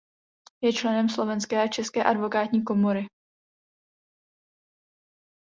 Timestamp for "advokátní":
2.03-2.63